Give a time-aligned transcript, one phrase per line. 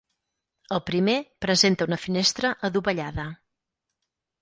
[0.77, 1.15] El primer
[1.47, 3.31] presenta una finestra adovellada.